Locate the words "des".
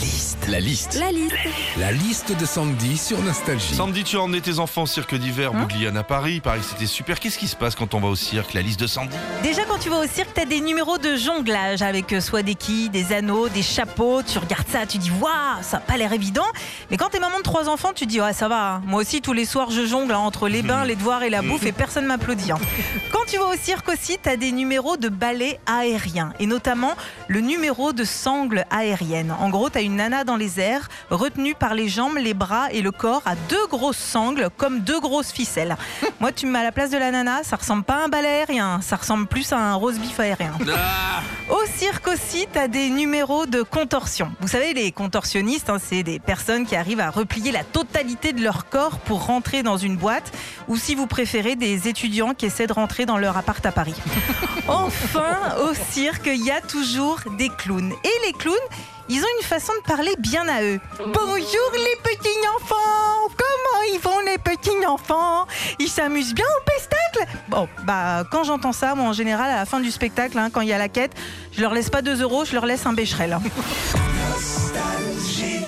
10.46-10.60, 12.42-12.54, 12.88-13.12, 13.48-13.62, 24.36-24.52, 42.68-42.90, 46.02-46.18, 51.56-51.88, 57.38-57.48